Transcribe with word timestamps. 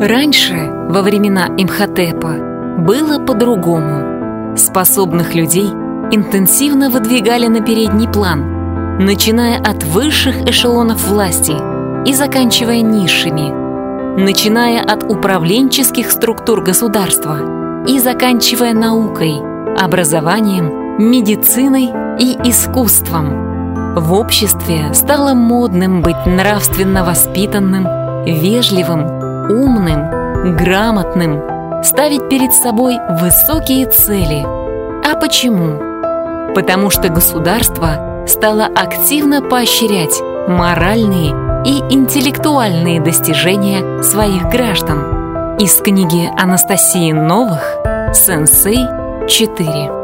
Раньше, 0.00 0.54
во 0.88 1.02
времена 1.02 1.48
Имхотепа, 1.58 2.32
было 2.78 3.18
по-другому. 3.18 4.56
Способных 4.56 5.34
людей 5.34 5.66
интенсивно 6.10 6.88
выдвигали 6.88 7.48
на 7.48 7.60
передний 7.60 8.08
план, 8.08 8.96
начиная 8.98 9.58
от 9.58 9.84
высших 9.84 10.48
эшелонов 10.48 11.06
власти 11.06 11.52
и 12.08 12.14
заканчивая 12.14 12.80
низшими, 12.80 13.52
начиная 14.18 14.80
от 14.80 15.02
управленческих 15.02 16.10
структур 16.10 16.62
государства 16.62 17.84
и 17.86 17.98
заканчивая 17.98 18.72
наукой, 18.72 19.34
образованием, 19.78 20.96
медициной 21.10 21.90
и 22.18 22.38
искусством. 22.48 23.94
В 23.96 24.14
обществе 24.14 24.94
стало 24.94 25.34
модным 25.34 26.00
быть 26.00 26.24
нравственно 26.24 27.04
воспитанным, 27.04 27.86
вежливым, 28.24 29.19
умным, 29.50 30.56
грамотным, 30.56 31.82
ставить 31.82 32.28
перед 32.28 32.52
собой 32.52 32.98
высокие 33.20 33.86
цели. 33.86 34.44
А 35.04 35.16
почему? 35.16 36.54
Потому 36.54 36.90
что 36.90 37.08
государство 37.08 38.24
стало 38.26 38.66
активно 38.66 39.42
поощрять 39.42 40.20
моральные 40.48 41.34
и 41.64 41.78
интеллектуальные 41.92 43.00
достижения 43.00 44.02
своих 44.02 44.48
граждан. 44.48 45.56
Из 45.58 45.76
книги 45.76 46.30
Анастасии 46.40 47.12
Новых 47.12 47.76
«Сенсей 48.14 48.86
4». 49.26 49.99